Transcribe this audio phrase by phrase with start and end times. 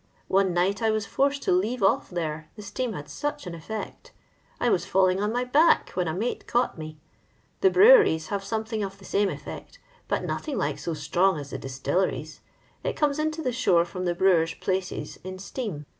[0.29, 4.11] One night I was forced to leave off there, the atean m such an effect.
[4.59, 6.97] I was falling on my bads, wha a mate caught me.
[7.59, 9.77] The breweries have sane thing of the same effiect,
[10.07, 12.41] but nothing like so stnig as the distilleries.
[12.83, 15.85] It comes into the shore froa the brewers' places in steam.